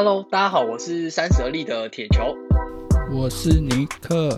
[0.00, 2.32] Hello，大家好，我是三十而立的铁球，
[3.10, 4.28] 我是尼克。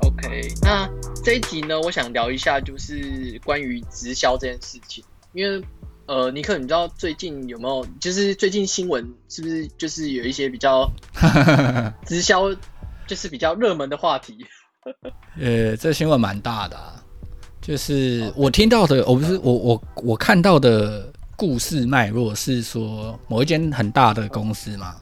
[0.00, 0.90] OK，那
[1.24, 5.04] 这一集呢，我想聊一下，就是关于直销这件事情。
[5.34, 5.64] 因为
[6.06, 10.90] 呃，尼克，你知道最近有没有，就是最近新闻是不是就是有一些比较
[12.04, 12.52] 直销，
[13.06, 14.36] 就是比较热门的话题？
[15.38, 17.00] 呃，这新闻蛮大的啊，
[17.60, 21.08] 就是我听到的，我不是我我我看到的。
[21.40, 24.94] 故事脉络是说，某一间很大的公司嘛，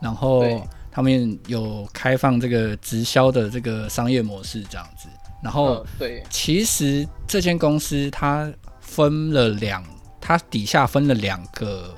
[0.00, 5.08] 然后他们有开放这个直销的这个商业模式这样子，
[5.42, 8.48] 然后对，其实这间公司它
[8.78, 9.82] 分了两，
[10.20, 11.92] 它底下分了两个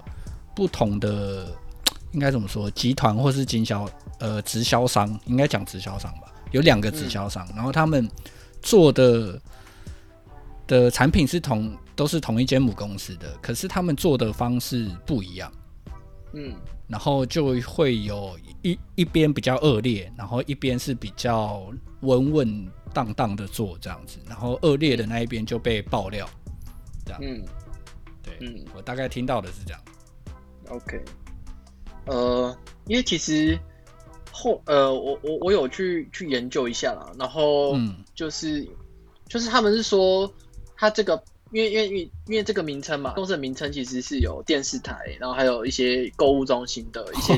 [0.56, 1.46] 不同的，
[2.12, 3.86] 应该怎么说，集团或是经销
[4.18, 8.08] 呃直销商，应该讲直销商吧，有两个直销商，然后他们
[8.62, 9.38] 做的
[10.66, 11.76] 的产品是同。
[11.96, 15.52] 都是同一间母公司的，可是他们做的方式不一样，
[16.32, 16.52] 嗯，
[16.88, 26.28] 然后就会有一一边比较恶劣，然后一边是比较稳稳当当的做这样子，然后恶劣的那一边就被爆料，
[27.06, 27.44] 这样，嗯，
[28.22, 29.80] 对，嗯，我大概听到的是这样。
[30.70, 31.00] OK，
[32.06, 33.56] 呃，因为其实
[34.32, 38.68] 后呃，我我我有去去研究一下啦，然后嗯，就是、嗯、
[39.28, 40.28] 就是他们是说
[40.76, 41.22] 他这个。
[41.54, 47.36] 因为因为因为因为这个名称嘛，公司的名称其实是有电视台，然后还有一些购物中心的一些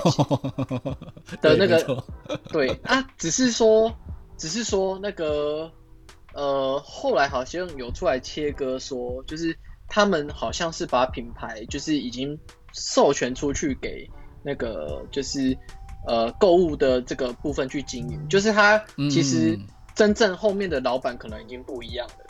[1.42, 2.02] 的那个
[2.50, 3.94] 对啊，只是说
[4.38, 5.70] 只是说那个
[6.32, 9.54] 呃，后来好像有出来切割说，就是
[9.86, 12.38] 他们好像是把品牌就是已经
[12.72, 14.08] 授权出去给
[14.42, 15.54] 那个就是
[16.06, 19.58] 呃购物的这个部分去经营，就是他其实
[19.94, 22.25] 真正后面的老板可能已经不一样了，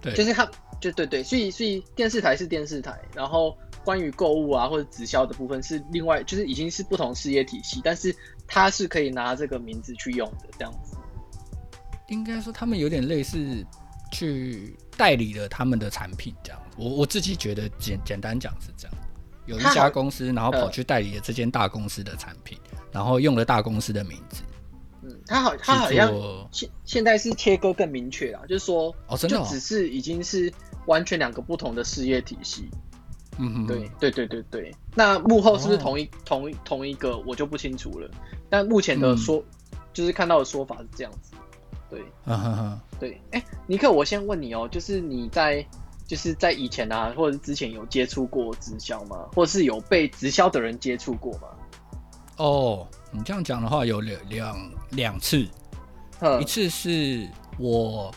[0.00, 0.50] 对，就是他。
[0.80, 8.16] 就对对，所以所以电视台是电视台，然后关于购物啊或者直销的部分是另外，就是已经是不同事业体系，但是
[8.48, 10.96] 它是可以拿这个名字去用的这样子。
[12.08, 13.62] 应该说他们有点类似
[14.10, 16.58] 去代理了他们的产品这样。
[16.78, 18.96] 我我自己觉得简简单讲是这样，
[19.44, 22.58] 有一家公司然后跑去代理了这间大公司的产品，
[22.90, 24.42] 然后用了大公司的名字。
[25.30, 26.12] 嗯，他好，他好像
[26.50, 30.52] 现现在是切割更明确了，就是说，哦，真的，就只是已经是
[30.86, 32.68] 完全两个不同的事业体系。
[33.38, 34.74] 嗯哼，对，对，对，对，对。
[34.94, 38.10] 那幕后是不是同一、哦、同一同一个，我就不清楚了。
[38.50, 41.32] 但目前的说，嗯、就是看到的说法是这样子。
[41.88, 43.12] 对，嗯哼哼，对。
[43.30, 45.64] 哎、欸，尼克，我先问你哦，就是你在
[46.08, 49.28] 就是在以前啊，或者是之前有接触过直销吗？
[49.32, 51.48] 或者是有被直销的人接触过吗？
[52.36, 52.86] 哦。
[53.12, 55.46] 你这样讲的话，有两两两次，
[56.40, 57.28] 一次是
[57.58, 58.14] 我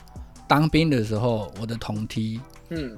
[0.47, 2.39] 当兵的时候，我的同梯，
[2.69, 2.97] 嗯，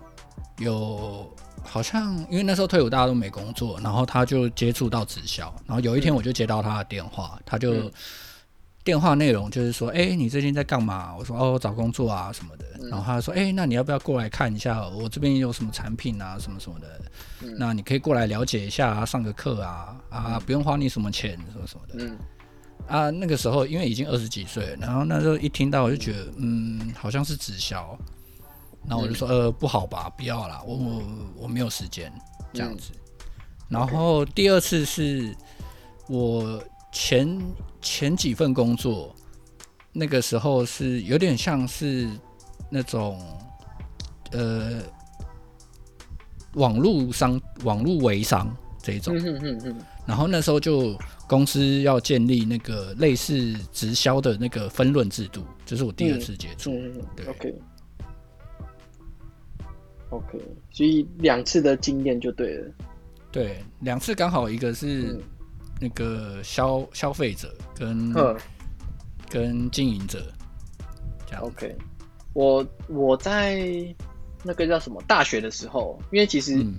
[0.58, 1.30] 有
[1.64, 7.74] 好像因为那时候退伍大家都没工作，然后他就接触到直销，然后有一天我就接到他的电话，他就。
[7.74, 7.92] 嗯
[8.86, 11.16] 电话内容就是说，哎、欸，你最近在干嘛？
[11.18, 12.66] 我说，哦，找工作啊什么的。
[12.80, 17.02] 嗯、然后他说，哎、欸，那你要不要过来看一下我这边有什么产品啊，什么什么的？
[17.42, 22.16] 嗯、那你可以过来了解一下啊，上个课啊，啊，嗯、不用花你什么钱，什么什么的。
[22.88, 22.98] 嗯。
[22.98, 27.98] 啊，那个时候因为已经二十几岁，然后那时候一听到我就觉得，嗯，好像是直销。
[28.88, 31.02] 然后我就说，呃，不好吧，不要啦，我我
[31.38, 32.12] 我没有时间
[32.54, 32.92] 这样子。
[32.94, 33.00] 嗯、
[33.70, 35.36] 然后第二次是
[36.08, 36.64] 我。
[36.98, 37.38] 前
[37.82, 39.14] 前几份工作，
[39.92, 42.10] 那个时候是有点像是
[42.70, 43.22] 那种
[44.32, 44.82] 呃
[46.54, 48.50] 网络商、网络微商
[48.82, 49.14] 这一种。
[50.06, 50.98] 然后那时候就
[51.28, 56.72] 公司要建立那个类似直销的那个分论制度，这是我第二次接触。
[57.16, 57.56] 对，OK
[60.10, 60.40] OK，
[60.72, 62.72] 所以两次的经验就对了。
[63.32, 65.04] 对，两次刚好一个是。
[65.04, 65.22] 嗯
[65.78, 68.38] 那个消消费者跟呵
[69.30, 70.32] 跟经营者
[71.42, 71.76] OK，
[72.32, 73.70] 我我在
[74.42, 76.76] 那个叫什么大学的时候，因为其实、嗯、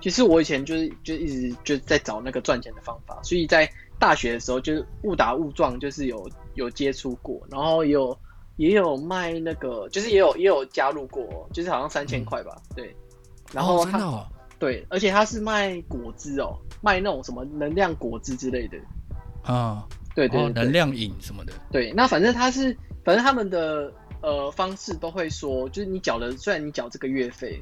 [0.00, 8.18] 其实我以前就是就一直就在找那个赚钱的方法，所以在大学的时候就是误打误撞，就是有有接触过，然后也有
[8.56, 12.96] 也有卖那个，就是也有也有加入过，就是好像三千块吧，嗯、对，
[13.52, 14.26] 然后他、哦哦、
[14.58, 16.56] 对，而且他是卖果汁哦。
[16.82, 18.78] 卖那种什么能量果汁之类的。
[19.42, 21.52] 啊，对对，对，能量饮什么的。
[21.72, 27.60] 对，那反正他是，反正他们的呃方式都会说，就是你缴的，虽然你缴这个月费，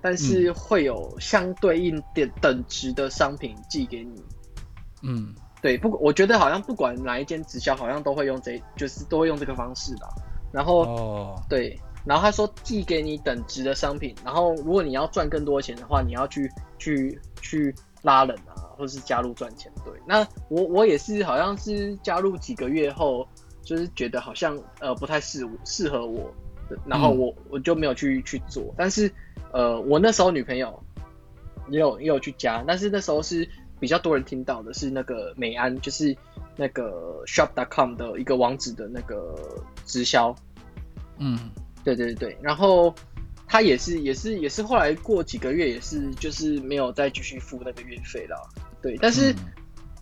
[0.00, 4.24] 但是会有相对应的等值的商品寄给你。
[5.02, 10.08] 嗯，对，不，我觉得好像不管哪一间直销，好像都会用这，就是都会用这个方式吧。
[10.52, 18.60] 然后，哦，对，然后他说寄给你等值的商品，然后如果你要赚更多钱的话，你要去去去拉人啊。
[18.74, 19.70] 或是加入赚钱。
[19.84, 23.28] 对，那我我也是，好像是加入几个月后，
[23.62, 26.28] 就是觉得好像呃不太适适合我，
[26.86, 28.74] 然后我我就没有去去做。
[28.76, 29.12] 但是
[29.52, 30.82] 呃，我那时候女朋友
[31.68, 33.48] 也有也有去加，但是那时候是
[33.82, 36.16] 比较多人听到的是那个美安，就是
[36.56, 39.36] 那个 shop.com 的一个网址的那个
[39.84, 40.34] 直销。
[41.18, 41.36] 嗯，
[41.82, 42.94] 对对对，然后。
[43.48, 48.48] 他也是，也是，也是，后来过几个月，也是，就是没有再继续付那个月费了。
[48.80, 49.30] 对，但是，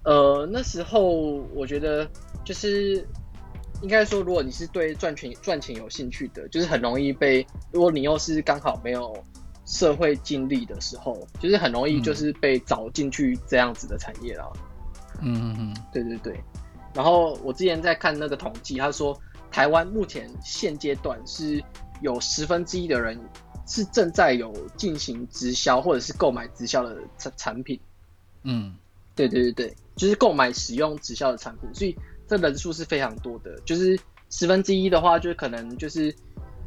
[0.04, 1.10] 嗯、呃，那时候
[1.52, 2.08] 我觉得，
[2.44, 3.04] 就是
[3.82, 9.12] 应该说，如果你是对赚钱赚钱有兴趣的，就是很容易被，如果你又是刚好没有
[9.70, 14.52] 社会经历的时候，就是很容易就是被找进去这样子的产业了。
[15.20, 16.42] 嗯嗯嗯，对对对。
[16.92, 19.16] 然后我之前在看那个统计，他说
[19.50, 21.62] 台湾目前现阶段是。
[22.02, 23.20] 有十分之一的人
[23.66, 27.78] 是正在有进行直销或者是购买直销的产产品，
[28.42, 28.74] 嗯，
[29.14, 31.94] 对对对对，就是购买使用直销的产品，所以
[32.26, 33.54] 这人数是非常多的。
[33.66, 34.00] 就是
[34.30, 36.16] 十分之一的话，就可能就是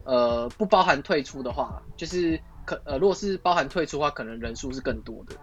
[0.03, 5.36] 呃不包含退出的话，就是可呃如果是包含退出的话，可能人数是更多的。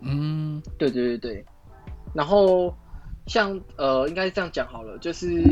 [0.00, 1.44] 嗯，对对对对。
[2.14, 2.74] 然后
[3.26, 5.42] 像呃应该是这样讲好了，就是。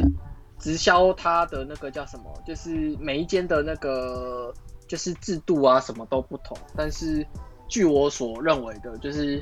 [0.60, 2.25] 直销它的那个叫什么？
[2.44, 4.52] 就是每一间的那个
[4.88, 6.58] 就是制度啊，什么都不同。
[6.75, 7.25] 但是
[7.69, 9.40] 据我所认为的，就是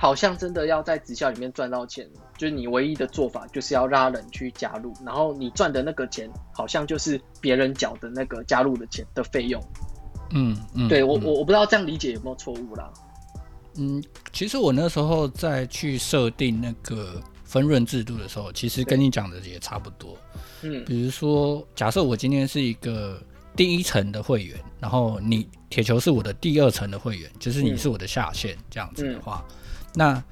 [0.00, 9.62] 好像真的要在直销里面赚到钱，就是你唯一的做法就是要拉人去加入，然后你赚的那个钱好像就是别人缴的那个加入的钱的费用。
[10.30, 12.92] 嗯嗯，对我我我不知道这样理解有没有错误啦。
[13.76, 14.02] 嗯，
[14.32, 20.16] 其实我那时候在去设定那个分润制度的时候，其实跟你讲的也差不多。
[20.62, 23.22] 嗯，比如说，假设我今天是一个
[23.54, 29.54] 第一层的会员，然后你铁球是我的第二层的会员，就是你是我的下线这样子的话，嗯、
[29.94, 30.24] 那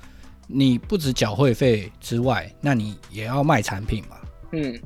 [0.48, 4.16] 你不止缴会费之外，那你也要卖产品嘛。
[4.52, 4.80] 嗯，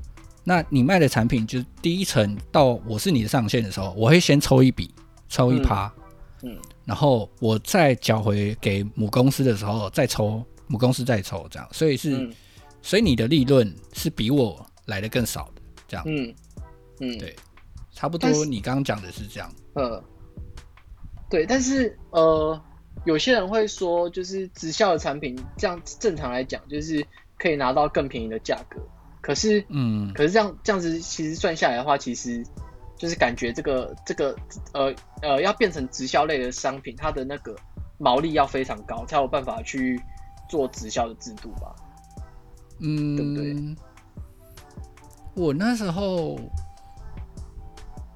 [0.50, 4.93] 那你卖的产品就是第一层到我是你的上线的时候，我会先抽一笔，
[5.29, 5.93] 抽一趴，
[6.43, 12.35] 嗯，然后我再缴回给母公司的时候再抽，母公司再抽这样，所以是，嗯、
[12.82, 14.67] 所以你的利润是比我。
[14.87, 16.35] 来的更少的这样，嗯。
[16.99, 17.37] 嗯，对，
[17.93, 18.29] 差不多。
[18.44, 20.02] 你刚刚讲的是这样，呃，
[21.31, 22.61] 对，但是呃，
[23.05, 27.06] 有些人会说，就是直销的产品，这样正常来讲，就是
[27.38, 28.81] 可以拿到更便宜的价格。
[29.31, 32.44] 可是，嗯，可是这样这样子，其实算下来的话，其实
[32.99, 34.37] 就是感觉这个这个
[34.73, 34.93] 呃
[35.23, 37.55] 呃，要变成直销类的商品，它的那个
[37.97, 40.03] 毛利要非常高，才有办法去
[40.49, 41.73] 做直销的制度吧？
[42.81, 43.77] 嗯，对不对？
[45.37, 46.41] 我那时候，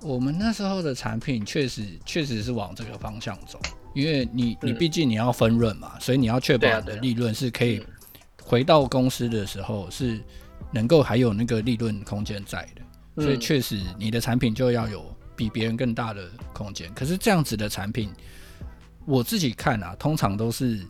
[0.03, 3.61] 我们那时候的产品确实确实是往这个方向走，
[3.95, 7.81] 因为你你毕竟你要分润嘛，所以你要确保你的利润是可以
[8.43, 10.21] 回到公司的时候是
[10.75, 16.93] 能够还有那个利润空间在的，所以确实你的产品就要有比别人更大的空间。
[16.93, 18.13] 可是这样子的产品，
[19.07, 20.85] 我自己看啊，通常都是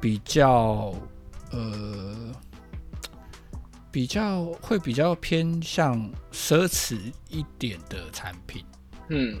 [0.00, 0.94] 比较
[1.50, 2.32] 呃。
[3.92, 5.98] 比较会比较偏向
[6.30, 6.98] 奢侈
[7.30, 8.62] 一点的产品，
[9.08, 9.40] 嗯，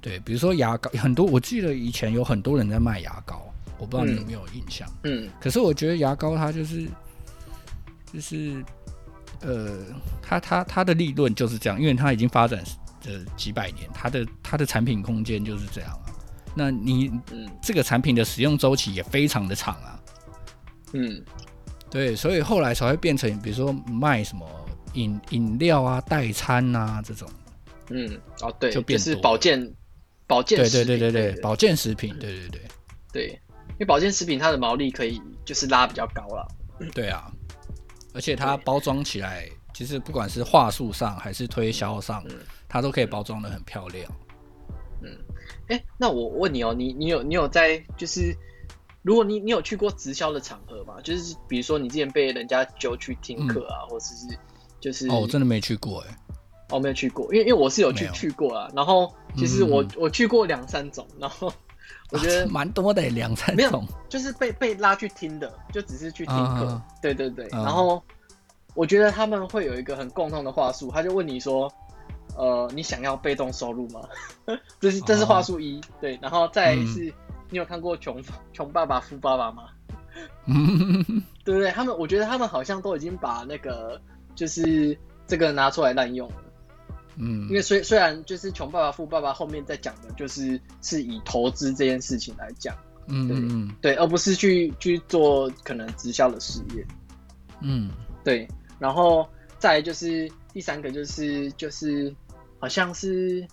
[0.00, 6.86] 对，比如说牙膏，很多我记得以前有很多人在卖牙膏，我不知道你有没有印象，嗯，可是我觉得牙膏它就是
[8.12, 8.64] 就是
[9.40, 9.78] 呃，
[10.22, 12.62] 它它它的利润就是这样，因为它已经发展
[13.06, 16.12] 呃几百年，它的它的产品空间就是这样啊。
[16.54, 20.00] 那你嗯，这个产品的使用周期也非常的长啊，
[20.92, 21.24] 嗯。
[21.92, 24.48] 对，所以后来才会变成，比如说卖什么
[24.92, 27.28] 饮饮料啊、代餐啊这种。
[27.88, 29.68] 嗯，哦，对，就变是保健
[30.24, 30.86] 保健食品。
[30.86, 32.60] 对对对对对，对，保健食品，对对对。
[33.12, 33.26] 对，
[33.70, 36.46] 因为保健食品它的毛利可以就是拉比较高了。
[36.94, 37.28] 对啊，
[38.14, 42.38] 而且它包装起来，其实不管是话术上还是推销上，嗯，
[42.68, 44.10] 它都可以包装的很漂亮。
[45.02, 45.08] 嗯，
[45.68, 48.36] 哎，那我问你哦，你你有你有在就是。
[49.02, 51.00] 如果你你有去过直销的场合吗？
[51.02, 54.38] 就是比如说你之前被人家揪去听课啊，嗯、或者是
[54.78, 56.16] 就是哦，我真的没去过哎、欸，
[56.68, 58.70] 哦，没有去过，因为因为我是有去去过啊。
[58.76, 61.50] 然后其实我、嗯、我去过两三种，然后
[62.10, 66.84] 我觉得 蛮、啊、多的两三种，就是被被拉去听的，就只是去听课、啊。
[67.00, 68.02] 对对对、啊，然后
[68.74, 71.72] 我觉得他们会有一个很共同的话术，他就问你说，
[72.36, 74.00] 呃，你想要被动收入吗？
[74.80, 77.06] 这是这是话术一、啊，对，然后再是。
[77.08, 77.12] 嗯
[77.52, 79.64] 你有看过穷《穷穷爸爸富爸爸》吗？
[81.44, 81.68] 对不对？
[81.72, 84.00] 他们，我觉得他们好像都已经把那个
[84.36, 86.34] 就是这个拿出来滥用了。
[87.16, 92.76] 嗯，因为虽虽然就是《穷爸爸富爸爸》后面在讲的就是是以投资这件事情来讲，
[93.08, 96.86] 嗯对，而不是去去做可能直销的事业。
[97.60, 97.90] 嗯，
[98.24, 98.48] 对。
[98.78, 102.14] 然后再来就是第三个就是就是
[102.58, 103.46] 好像是，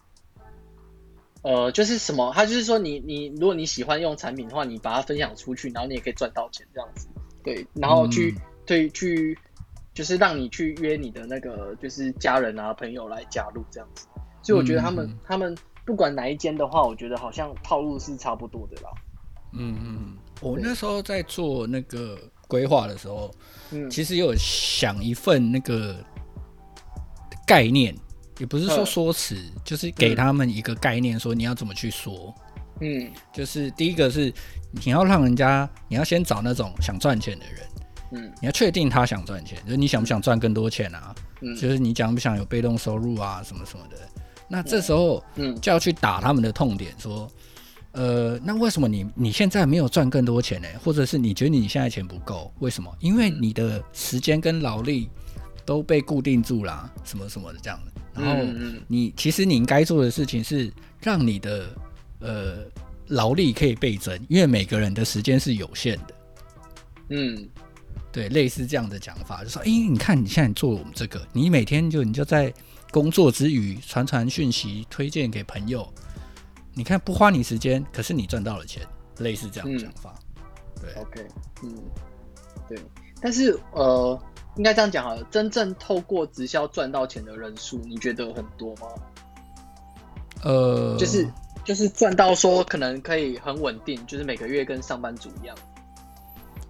[1.41, 2.31] 呃，就是什么？
[2.33, 7.07] 他就是说你你如果你喜欢用产品的话，你把它分享出去，然后你也可以赚到钱这样子。
[7.43, 9.37] 对，然后去、嗯、对去
[9.97, 14.05] 就是让你去约你的那个就是家人啊朋友来加入这样子。
[14.43, 18.89] 所以我觉得他们、嗯、他们不管哪一间的话，我觉得好像套路是差不多的啦。
[19.53, 22.15] 嗯嗯，我那时候在做那个
[22.47, 23.33] 规划的时候，
[23.71, 25.95] 嗯，其实有想一份那个
[27.47, 27.95] 概念，
[28.37, 29.35] 也不是说说辞，
[29.65, 32.31] 就是给他们一个概念，说你要怎么去说。
[32.81, 34.31] 嗯，就是第一个是
[34.73, 37.65] 你要让人家，你要先找那种想赚钱的人，
[38.11, 41.15] 嗯，你要确定他想赚钱，就是你想不想赚更多钱啊？
[41.41, 43.97] 嗯，就是你想不想有被动收入啊，什么什么的。
[44.47, 47.29] 那这时候，嗯，就要去打他们的痛点，说。
[47.93, 50.67] 呃，那为什么你你现在没有赚更多钱呢？
[50.83, 52.53] 或者是你觉得你现在钱不够？
[52.59, 52.95] 为什么？
[52.99, 55.09] 因为你的时间跟劳力
[55.65, 57.79] 都被固定住了，什么什么的这样。
[58.13, 58.43] 然后
[58.87, 60.71] 你其实你应该做的事情是
[61.01, 61.69] 让你的
[62.19, 62.57] 呃
[63.07, 66.13] 劳力可以倍增，因为每个人的时间是有限的。
[67.09, 67.49] 嗯，
[68.11, 72.51] 对，类似这样的讲法，就说，哎，你看你现在做我们这个，你每天就你就在
[72.91, 75.87] 工作之余传传讯息，推荐给朋友。
[76.73, 78.81] 你看不花你时间，可是你赚到了钱，
[79.17, 80.13] 类似这样的讲法。
[80.15, 81.27] 嗯、对，OK，
[81.63, 81.75] 嗯，
[82.69, 82.79] 对。
[83.19, 84.19] 但是呃，
[84.55, 88.87] 应该这样讲好了，真正透过直销赚到钱的人数，你觉得很多吗？
[90.43, 91.27] 呃，就是
[91.65, 95.57] 就是赚到说可能可以很稳定，就是每个月跟上班族一样。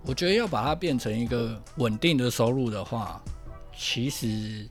[0.07, 3.21] 我觉得要把它变成一个稳定的收入的话，
[3.77, 4.67] 其实。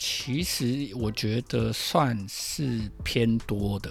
[0.00, 3.90] 其实我觉得算是偏多的，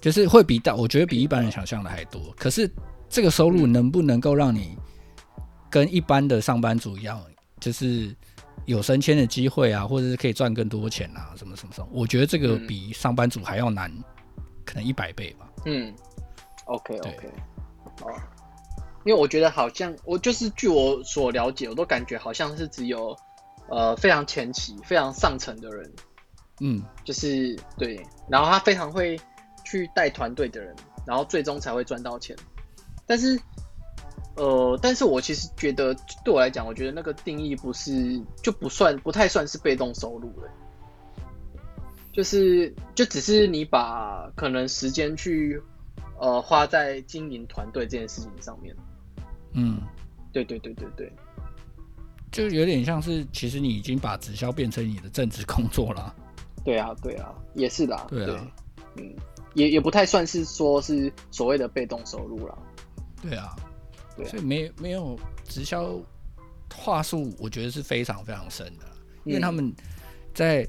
[0.00, 2.32] 就是会比大，我觉得比一般人想象的还多。
[2.38, 2.70] 可是
[3.06, 4.78] 这个收入能不能够让你
[5.68, 7.22] 跟一般的上班族一样，
[7.60, 8.16] 就是
[8.64, 11.88] 有升迁的机会啊，或者是可以赚更多钱啊，什么什么什么？
[11.92, 13.92] 我觉得这个比上班族还要难，
[14.64, 15.46] 可能一百倍吧。
[15.66, 15.94] 嗯
[16.64, 17.30] ，OK OK，
[18.00, 18.18] 哦，
[19.06, 23.16] 因为我觉得好像我就是据我所了解，我都感觉好像是只有。
[23.68, 25.92] 呃，非常前期、非常上层的人，
[26.60, 29.18] 嗯，就是对，然后他非常会
[29.64, 30.72] 去带团队的人，
[31.04, 32.36] 然后最终才会赚到钱。
[33.08, 33.36] 但是，
[34.36, 35.92] 呃，但是我其实觉得，
[36.24, 40.48] 对我来讲，我觉得那个定义不是，就不算，不太算是被动收入了，
[42.12, 45.60] 就是，就只是你把可能时间去，
[46.20, 48.76] 呃，花在经营团队这件事情上面。
[49.56, 49.80] 嗯，
[50.32, 51.12] 对对对对对。
[52.30, 56.14] 就有点像是，其实你已经把直销变成你的正职工作了。
[56.64, 58.06] 对啊，对啊，也是的。
[58.08, 58.46] 对啊，
[58.94, 59.16] 对，嗯，
[59.54, 62.58] 也也不太算是说是所谓的被动收入了。
[63.22, 63.56] 对啊，
[64.16, 65.96] 对啊，所以没没有直销
[66.74, 68.84] 话术，我觉得是非常非常深的，
[69.24, 69.72] 因为他们
[70.34, 70.68] 在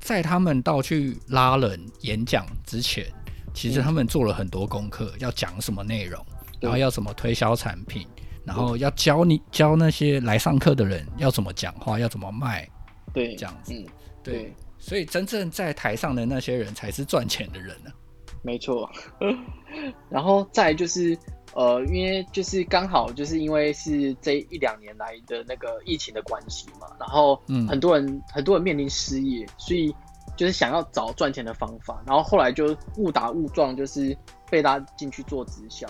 [0.00, 3.06] 在他们到去拉人演讲之前，
[3.54, 6.24] 其实他们做了很多功课，要讲什么内容，
[6.60, 8.06] 然后要怎么推销产品。
[8.44, 12.64] 然后要教你教那些来上课的人要怎么讲话，要怎么卖，
[13.12, 13.84] 对，这样子，嗯，
[14.22, 18.38] 对，对，所以真正在台上的那些人才是赚钱的人呢、啊。
[18.42, 18.88] 没错，
[20.08, 21.18] 然后再就是
[21.56, 29.92] 呃，因为就是刚好就是因为是这一两年来的那个疫情的关系嘛，然后很多人、嗯、很多人面临失业，所以
[30.36, 34.16] 就是想要找赚钱的方法，然后后来就误打误撞，就是
[34.48, 35.84] 被拉进去做直销。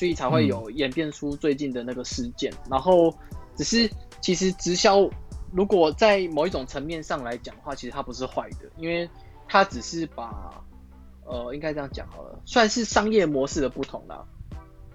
[0.00, 3.14] 所以才会有演变出最近的那个事件，嗯、然后
[3.54, 3.86] 只是
[4.22, 5.06] 其实直销
[5.52, 9.06] 如果在某一种层面上来讲的话，其实它不是坏的，因为
[9.46, 10.64] 它只是把
[11.26, 14.24] 呃应该这样讲好了，算是商业模式的不同啦，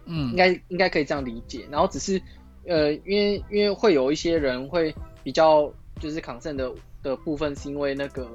[0.06, 1.68] 嗯，应该应该可以这样理解。
[1.70, 2.20] 然后只是
[2.66, 4.92] 呃因为因为会有一些人会
[5.24, 8.28] 比较就是 concern 的的部分，是因为那个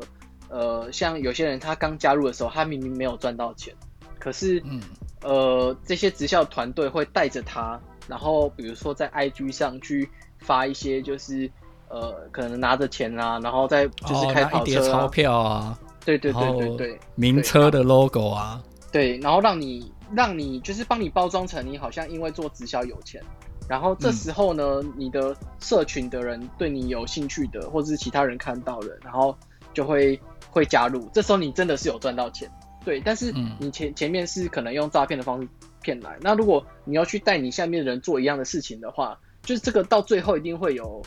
[0.49, 3.75] 呃像有些人他刚加入的时候，他明明没有赚到钱。
[4.21, 4.79] 可是，嗯，
[5.23, 10.09] 呃，这些直销团队会带着他，然后比如说在 IG 上去
[10.39, 11.51] 发一些，就是
[11.89, 23.23] 呃，可能拿着钱啊，然后再就是开跑车、啊、钞票啊，对对对对对，名车的 logo 啊，对，然后让你让你就是帮你包装成你好像因为做直销有钱，
[23.69, 29.37] 然后这时候呢，嗯、你的社群的人对你有兴趣的，或者是其他人看到了，然后
[29.75, 30.19] 就会
[30.51, 32.51] 会加入，这时候你真的是有赚到钱。
[32.85, 35.49] 对，但是你前前面是可能用诈骗的方式
[35.83, 41.03] 骗来，那如果你要去带你下面的人做一样的事情的话，就是这个到最后一定会有，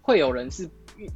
[0.00, 0.68] 会有人是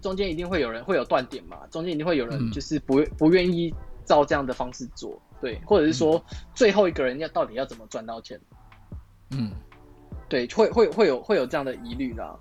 [0.02, 3.72] 中间一定会有人会有断点嘛，中间一定会有人就是不不愿意
[4.04, 6.22] 照这样的方式做，对，或者是说
[6.54, 8.40] 最后一个人要到底要怎么赚到钱？
[9.30, 9.50] 嗯，
[10.28, 12.34] 对，会会会有会有这样的疑虑啦。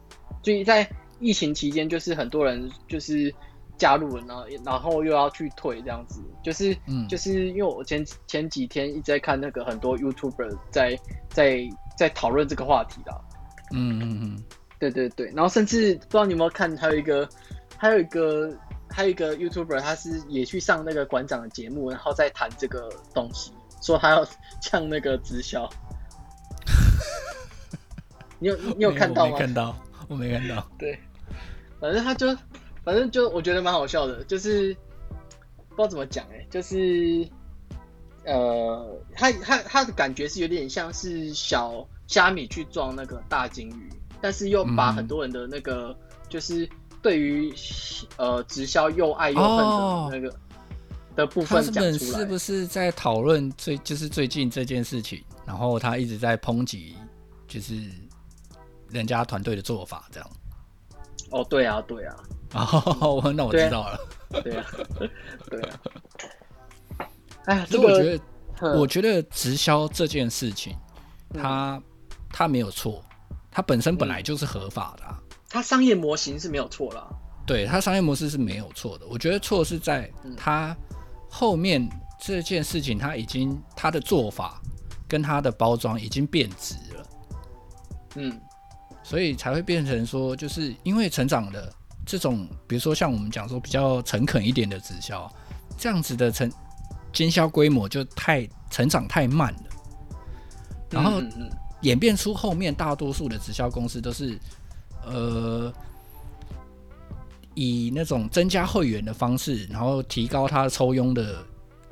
[0.43, 0.89] 所以在
[1.19, 3.33] 疫情期间，就是很多人就是
[3.77, 11.60] 加入了，然后然后又要去退这样子，就是嗯，就是因为我前前几天一直在看那个很多 YouTuber 在在
[11.98, 13.19] 在讨论这个话题啦。
[13.72, 14.43] 嗯嗯嗯，
[14.79, 17.27] 对对对，然后甚至不知道你有没有看，还有一个
[17.77, 18.53] 还有一个。
[18.89, 24.25] 还有一个 YouTuber，他是也去上那个馆长的节目，然后再谈这个东西，说他要
[24.62, 25.69] 呛那个直销。
[28.39, 29.31] 你有你有看到吗？
[29.34, 29.75] 没看到，
[30.07, 30.65] 我没看到。
[30.79, 30.98] 对，
[31.81, 32.27] 反正他就，
[32.88, 34.74] 反正就我觉得蛮好笑的，就是
[35.67, 37.27] 不知道怎么讲哎、欸，就是
[38.24, 43.91] 呃，他他他的感觉是有点像是小虾米去撞那个大鲸鱼，
[44.22, 45.94] 但是又把很多人的那个
[46.29, 46.65] 就是。
[47.00, 47.53] 对于
[48.17, 50.39] 呃直销又爱又恨的那个、哦、
[51.15, 55.24] 的部分讲出来，是不是在讨论最就是最近这件事情？
[55.46, 56.96] 然后他一直在抨击，
[57.48, 57.75] 就是
[58.89, 60.29] 人家团队的做法这样。
[61.29, 62.15] 哦，对啊，对啊。
[62.53, 63.99] 哦，那我知道了。
[64.43, 64.65] 对啊，
[65.49, 65.79] 对啊。
[67.45, 70.75] 哎呀，这个我觉得，我觉得直销这件事情，
[71.33, 71.81] 它
[72.29, 73.03] 它没有错，
[73.51, 75.19] 它本身本来就是合法的、啊。
[75.49, 77.07] 它商业模型是没有错啦，
[77.45, 79.07] 对，它商业模式是没有错的。
[79.07, 80.75] 我觉得错是在它
[81.29, 81.87] 后面
[82.19, 84.61] 这件事情，它已经它的做法
[85.07, 87.05] 跟它的包装已经变质了，
[88.15, 88.41] 嗯，
[89.03, 91.73] 所以才会变成说，就是因为成长的
[92.07, 95.31] 这种，比如说像我们讲说比较诚恳一点的直销，
[95.77, 96.51] 这样子的成
[97.13, 99.63] 经销规模就太成长太慢了，
[100.89, 101.21] 然后
[101.81, 104.39] 演变出后面大多数的直销公司都是。
[105.09, 105.71] 呃，
[107.53, 111.37] 以那种增加会员的方式，然后提高他抽佣的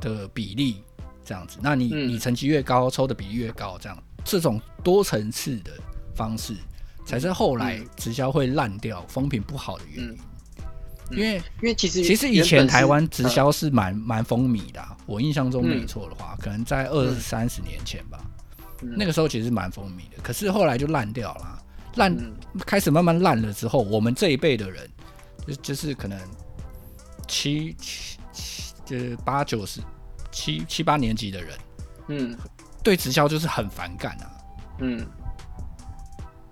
[0.01, 0.84] 的比例，
[1.24, 1.57] 这样子。
[1.62, 5.72] 那你、嗯、你成绩越高，抽的比例越高，这样这种多层次的
[6.13, 6.55] 方式，
[7.05, 10.17] 才是后来直销会烂掉、风评不好的原因。
[11.11, 18.20] 因为因为其实其实以前台湾直销是蛮蛮风靡的、啊，我印象中没错的话，嗯、可能在二三十年前吧，
[18.81, 20.22] 嗯、那个时候其实蛮风靡的。
[20.24, 21.61] 可是后来就烂掉了。
[21.98, 24.89] 烂、嗯、开始慢慢烂了之后，我们这一辈的人，
[25.48, 26.20] 就就是可能
[27.25, 29.79] 七七七，就是八九十
[30.29, 31.57] 七七八年级的人，
[32.07, 32.37] 嗯，
[32.83, 34.27] 对直销就是很反感啊，
[34.79, 35.07] 嗯，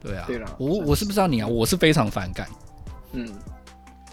[0.04, 2.48] 对啊，对啦，我我是不知道你啊，我是非常反感，
[3.14, 3.26] 嗯，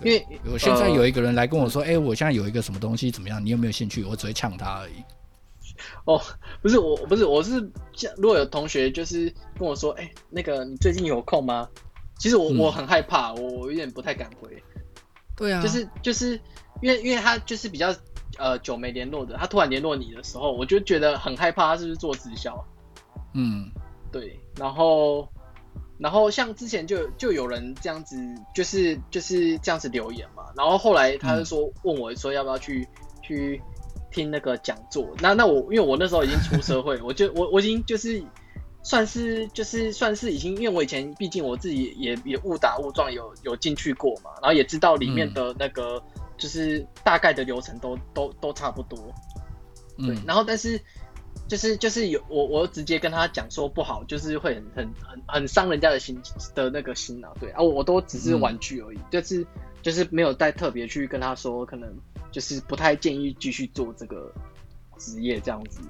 [0.02, 4.04] 因为我现在有一个人来跟我说，哎、呃欸，我现在有一个什么东西怎么样，你有没有兴趣？
[4.04, 5.02] 我只会呛他而已。
[6.04, 6.20] 哦，
[6.62, 7.58] 不是我，不是我是
[8.16, 11.68] 如果有同学就是跟我说，哎、欸，那个你最近有空吗？
[12.18, 14.62] 其实我、嗯、我很害怕，我有点不太敢回。
[15.36, 16.38] 对啊，就是就是
[16.82, 17.94] 因为因为他就是比较
[18.36, 22.62] 呃久没联络的，他突然联络你的时候，我就觉得很害怕，他是不是做直销？
[23.32, 23.70] 嗯，
[24.12, 24.38] 对。
[24.56, 25.26] 然后
[26.00, 28.16] 然后像之前就就有人这样子，
[28.54, 30.44] 就是就是这样子留言嘛。
[30.56, 32.88] 然后后来他就说、嗯、问我说要不要去
[33.22, 33.62] 去。
[34.12, 38.20] 听那个讲座，那那我因为我那时候已经出社会，我就我我已经就是
[38.82, 46.02] 算是就是算是已经，因为我以前毕竟我自己也也误打误撞有有进去过嘛，然后也知道里面的那个
[46.36, 48.98] 就是大概的流程都都都差不多，
[49.96, 50.82] 对，嗯、然后但是
[51.50, 56.18] 就是就是有我我直接跟他讲说不好，就是会很很很很伤人家的心
[56.54, 59.46] 的那个心啊，对啊，我都只是玩具而已，嗯、就是
[59.82, 61.92] 就是没有再特别去跟他说可能。
[62.32, 64.32] 就是不太建议继续做这个
[64.96, 65.80] 职业这样子。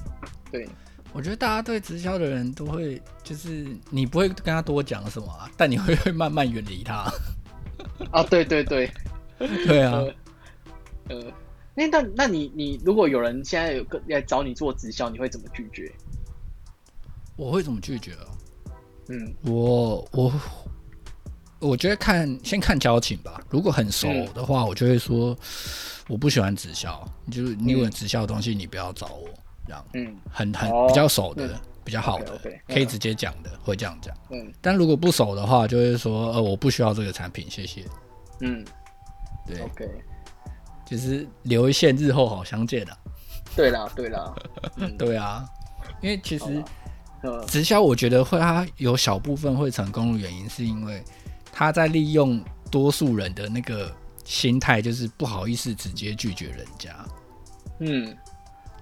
[0.51, 0.67] 对，
[1.13, 7.13] 我觉得大家对直销的人都会，就是你不会跟他多讲什么啊，但你会会慢慢远离他。
[8.11, 8.91] 啊，对对对，
[9.39, 10.03] 对啊。
[11.11, 11.23] 呃，
[11.87, 15.91] 那那那你你如果有人现在有个来找你做直销，你会怎么拒绝？
[17.37, 18.27] 我会怎么拒绝啊？
[19.09, 20.33] 嗯，我我。
[21.63, 23.39] 我觉得看先看交情吧。
[23.51, 25.37] 如果很熟的话，我就会说
[26.09, 29.29] 我不喜欢直销，就是你有直销的东西，你不要找我
[29.67, 29.85] 这样。
[29.93, 34.17] 嗯，很很比较熟的、比较好的，可以直接讲的，会这样讲。
[34.31, 37.85] 嗯，但如果不熟的话，就会说呃，我不需要这个产品，谢谢。
[38.41, 38.65] 嗯，
[39.47, 39.87] 对，OK，
[40.91, 42.99] 就是留一线，日后好相见了。
[43.55, 44.35] 对啦，对啦，
[44.99, 45.47] 对啊，
[46.03, 46.65] 因为其实
[47.47, 51.03] 直销，我觉得会它有小部分会成功的原因，是因为。
[51.53, 53.93] 他在利用多数人的那个
[54.25, 56.91] 心态，就是不好意思直接拒绝人家。
[57.81, 58.17] 嗯，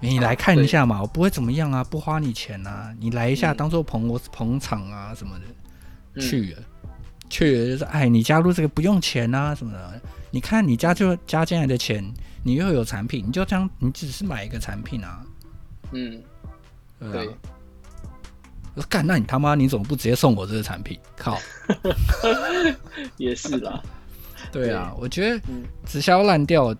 [0.00, 6.62] 你来看一下嘛，我不会怎么样啊，不花你钱啊，你来一下当做捧我捧场啊什么的，去了，
[7.30, 12.04] 去了就是哎，你加入这个不用钱啊什么的，你看你加就加进来的钱，
[12.42, 15.24] 你又有产品，你就这样，你只是买一个产品啊，
[15.92, 16.22] 嗯，
[16.98, 17.32] 对、啊。
[18.74, 20.98] 我说干，那你他妈你怎么不直接送我这个产品？
[21.16, 21.38] 靠，
[23.16, 23.82] 也是啦。
[24.52, 25.40] 对啊，对我觉得
[25.84, 26.74] 直销烂掉，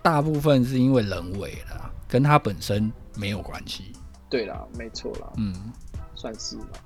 [0.00, 3.92] 大部分是因为人为的，跟他本身没有关系。
[4.30, 5.54] 对啦，没错啦，嗯，
[6.14, 6.78] 算是吧。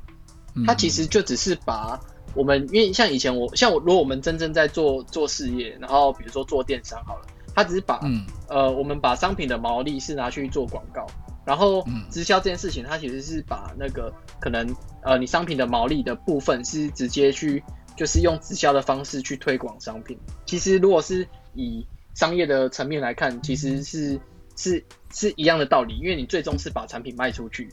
[0.66, 1.98] 他其实就只是把
[2.34, 11.06] 我们，因为像以前我，像我，如果我们真正在做做事业，然后比如说做电商好了，他只是把，嗯、呃，我们把商品的毛利是拿去做广告，
[11.44, 17.62] 然后直销这件事情，它其实是把那个可能，呃，你商品的毛利的部分是直接去。
[17.94, 20.18] 就是用直销的方式去推广商品。
[20.46, 24.18] 其实，如果是以商业的层面来看，其实是
[24.56, 27.68] 是是一样的道理，因为你最终是把产品卖出去。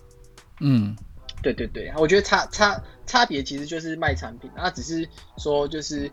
[0.60, 0.94] 嗯，
[1.42, 6.12] 对对对，我觉得差差差别其实就是卖产品，那只是说就是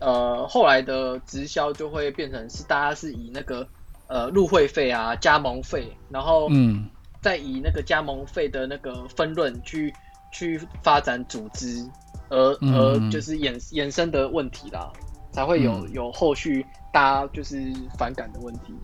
[0.00, 3.66] 呃后来的直销就会变成是大家是以那个
[4.08, 6.88] 呃入会费啊、加盟费，然后嗯
[7.20, 9.92] 再以那个加盟费的那个分润去
[10.32, 11.84] 去发展组织。
[12.28, 14.90] 而而就是衍衍生的问题啦，
[15.30, 17.62] 才会有、嗯、有后续大家就是
[17.96, 18.74] 反感的问题。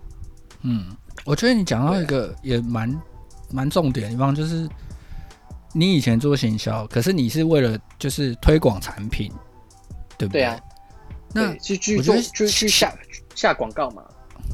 [0.60, 2.88] 嗯，我觉得你讲到一个也蛮
[3.50, 4.68] 蛮重点的地方，就是
[5.72, 9.32] 你以前做行销，可是你是为了就是推广产品，
[10.18, 10.42] 对不对？
[10.42, 10.60] 对啊。
[11.34, 12.94] 那去去做就去下
[13.34, 14.04] 下广告嘛。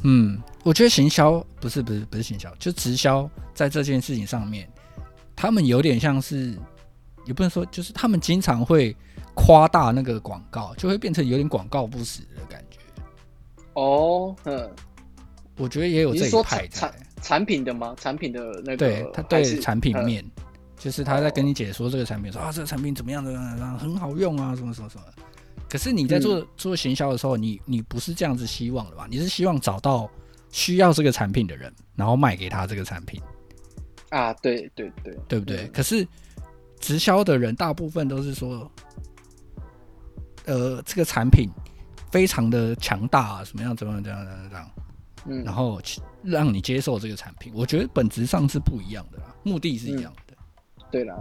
[0.03, 4.67] 嗯，我觉得行销不是不是不是行销，就直销在这件事情上面，
[5.35, 6.57] 他们有点像是。
[7.25, 8.95] 也不能说，就是他们经常会
[9.35, 12.79] 夸大那个广告，就会变成有点广告不实的感觉。
[13.73, 14.67] 哦，嗯，
[15.55, 17.93] 我觉得也有这一派产产品的吗？
[17.99, 20.25] 产品的那个，对，他对产品面，
[20.79, 23.37] 就是他在跟你解说这个产品，说啊，这个产品怎么样的，
[23.77, 25.03] 很好用啊，什么什么什么。
[25.69, 29.05] 可是你在做做行销的时候，你你不是这样子希望的吧？
[29.07, 30.09] 你是希望找到
[30.49, 33.21] 需要这个产品的人，然后卖给他这个产品。
[34.09, 35.67] 啊，对对对，对不对？
[35.67, 36.07] 可是。
[36.81, 38.71] 直销的人大部分都是说，
[40.45, 41.49] 呃，这个产品
[42.09, 44.71] 非常的强大啊，什么样，怎么样，怎么样，怎么，样，
[45.25, 45.81] 嗯，然后
[46.23, 47.51] 让你接受这个产品。
[47.53, 50.28] 我觉得本质上是不一样的啦，目的是一样的。
[50.89, 51.15] 嗯、对啦，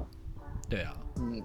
[0.68, 1.42] 对啊，嗯，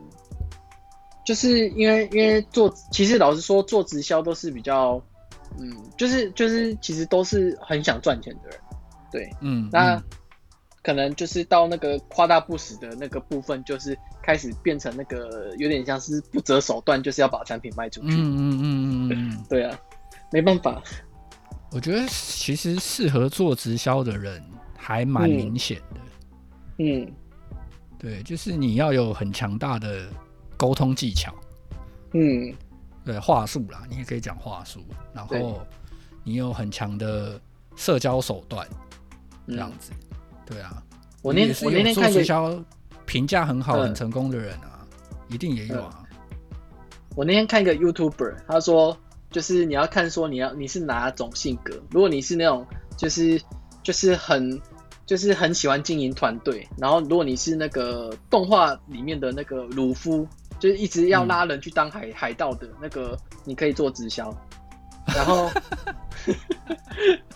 [1.25, 5.01] 就是因为因为做，其实老实说，做直销都是比较，
[5.59, 8.59] 嗯，就是就是其实都是很想赚钱的人，
[9.11, 9.95] 对，嗯，那。
[9.95, 10.03] 嗯
[10.85, 18.07] 可能就是到那个夸大不实的那个部分，就是开始变成那个有点像是不择手段，就是要把产品卖出去。
[18.09, 19.79] 嗯嗯嗯嗯 对啊，
[20.29, 20.83] 没办法。
[21.71, 24.43] 我觉得其实适合做直销的人
[24.77, 26.01] 还蛮明显的。
[26.79, 27.03] 嗯。
[27.03, 27.13] 嗯
[28.03, 30.05] 对，就是你要有很强大的
[30.57, 31.33] 沟通技巧。
[32.11, 32.53] 嗯。
[33.05, 34.83] 对，话术啦，你也可以讲话术。
[35.13, 35.65] 然后
[36.23, 37.39] 你有很强的
[37.77, 38.67] 社交手段，
[39.47, 39.91] 这样子。
[39.93, 40.07] 嗯
[40.45, 40.83] 对啊，
[41.21, 42.61] 我那我那天看直销
[43.05, 44.85] 评价很好、很成功的人啊，
[45.29, 46.03] 一定也有啊。
[47.15, 48.95] 我那天看一个 YouTuber，他说，
[49.31, 51.81] 就是你要看说你要你是哪种性格。
[51.91, 53.41] 如果你是那种就是
[53.81, 54.61] 就是很
[55.05, 60.27] 就是很喜欢经营团队，然后如果你是那个动画里面的那个鲁夫，
[60.59, 64.33] 就是一直要拉人去当海海盗的那个，你可以做直销。
[65.05, 65.51] 然后，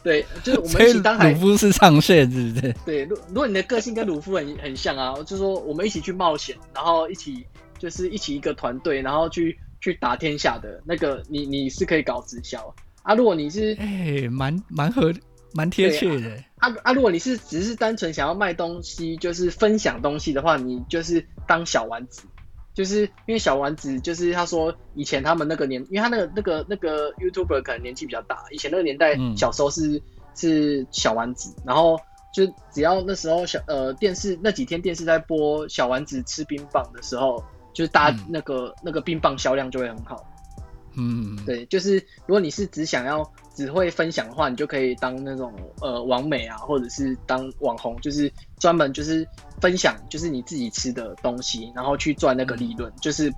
[0.01, 1.33] 对，就是我们一起当海。
[1.33, 2.73] 鲁夫是上线，是不是？
[2.85, 7.45] 对，如如果你的个性跟鲁夫很很像啊，就是说我们一起去冒险，然后一起
[7.77, 13.13] 就是一起一个团队，然后去去打天下的那个，你你是可以搞直销啊。
[13.13, 15.13] 如果你是，哎、欸，蛮蛮合，
[15.53, 16.29] 蛮贴切的。
[16.57, 22.23] 啊啊，如果你是只是单纯想要卖东西，就是分享东西的话，你就是当小丸子。
[22.73, 30.01] 就是因为小丸子，就是他说以前他们那个年，因为他那个那个那个 YouTuber 可能年纪比较大，以前那个年代小时候是、嗯、
[30.35, 31.99] 是小丸子，然后
[32.31, 40.23] 就只要那时候小呃电视那几天电视在播小丸子吃冰棒的时候，就是大家那个、嗯、那个冰棒销量就会很好。
[40.99, 43.23] 嗯，对，就是如果你是只想要
[43.55, 49.27] 只会分享的话，你就可以当那种呃网美啊，或者是当网红，就是专门就是
[49.61, 53.31] 分享就是你自己吃的东西，然后去赚那个利润，嗯、就是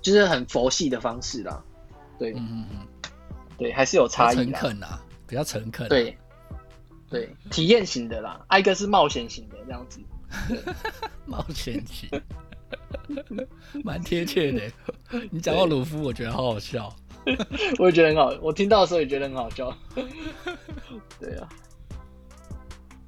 [0.00, 1.60] 就是很佛系的方式啦。
[2.16, 3.10] 对，嗯嗯嗯，
[3.58, 4.36] 对，还是有差异。
[4.36, 5.88] 诚恳啊，比较诚恳。
[5.88, 6.16] 对，
[7.10, 10.00] 对，体验型的啦，挨个是冒险型的这样子。
[11.26, 12.08] 冒险型。
[13.82, 14.70] 蛮贴切的，
[15.30, 16.94] 你讲到鲁夫，我觉得好好笑。
[17.78, 19.76] 我也觉得很好，我听到的时候也觉得很好笑。
[21.20, 21.48] 对啊，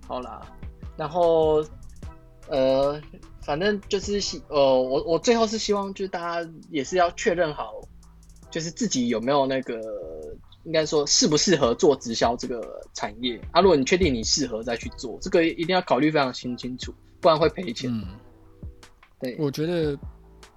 [0.06, 0.42] 好啦，
[0.96, 1.64] 然后
[2.48, 3.00] 呃，
[3.42, 7.80] 反正就是希呃，我我最后是希望，就是大家也是要确认好，
[8.50, 9.80] 就是自己有没有那个
[10.64, 13.62] 应该说适不适合做直销这个产业啊？
[13.62, 17.90] 如果你确定你适合再去做，这个一定要考虑非常清清楚，不然会赔钱。
[17.90, 18.04] 嗯，
[19.18, 19.98] 对，我觉得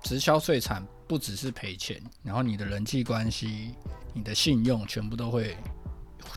[0.01, 3.73] 直销最惨不只是赔钱，然后你的人际关系、
[4.13, 5.55] 你的信用全部都会，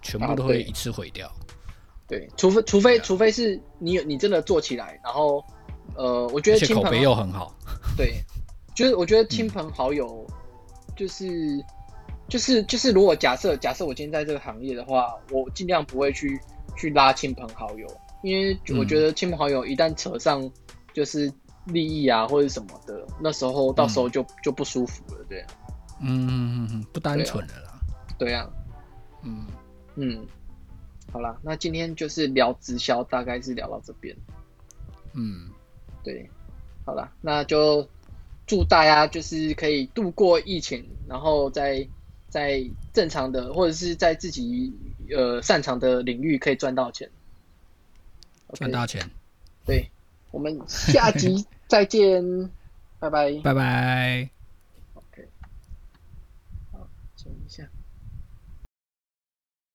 [0.02, 1.30] 全部都会一次毁掉。
[2.06, 5.44] 对，除非除非除非是你有你真的做起来，然后
[5.96, 7.54] 呃，我觉得亲朋口碑又很好。
[7.96, 8.14] 对，
[8.74, 10.26] 就是我觉得亲朋好友
[10.96, 11.26] 就是。
[11.28, 11.64] 嗯
[12.28, 16.38] 就是就是，如果假设假设我今天在这个行业的话，我尽量不会去
[16.76, 17.88] 去拉亲朋好友，
[18.22, 20.46] 因为我觉得亲朋好友一旦扯上
[20.92, 21.32] 就是
[21.68, 25.46] 利益啊或者什么的，那时候到时候就、嗯、就不舒服了，对啊。
[26.00, 27.80] 嗯嗯嗯，不单纯的啦。
[28.18, 28.48] 对啊。
[29.22, 29.46] 嗯
[29.96, 30.26] 嗯，
[31.12, 34.16] 好啦，那今天就是聊直销，大概是聊到这边。
[35.12, 35.48] 嗯，
[36.02, 36.28] 对，
[36.84, 37.88] 好啦，那就
[38.46, 41.88] 祝大家就是可以度过疫情，然后在。
[42.30, 44.70] 在正常的或者是在自己
[45.16, 47.10] 呃擅长的领域可以赚到钱，
[48.52, 49.08] 赚大钱。
[49.64, 49.90] 对，
[50.30, 52.50] 我们下集再见，
[52.98, 54.37] 拜拜，拜拜。